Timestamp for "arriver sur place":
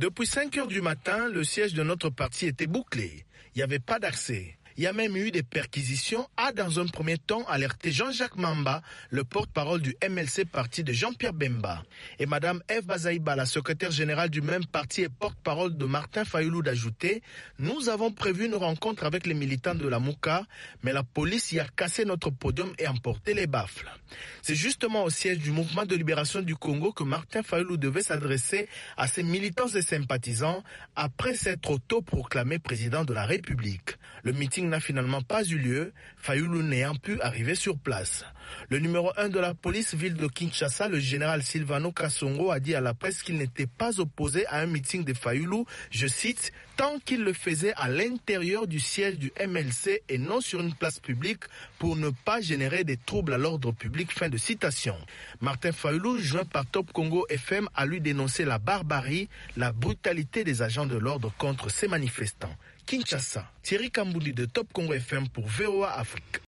37.20-38.24